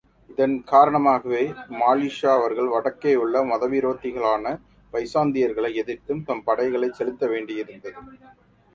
[0.29, 1.41] இதன் காரணமாகவே,
[1.73, 4.57] மாலிக்ஷா அவர்கள் வடக்கேயுள்ள மதவிரோத்திகளான
[4.93, 7.99] பைசாந்தியர்களை எதிர்த்தும் தம் படைகளைச் செலுத்த வேண்டியிருந்தது.